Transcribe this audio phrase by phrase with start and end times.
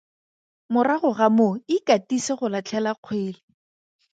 [0.77, 3.39] Morago ga moo ikatise go latlhela kgwele.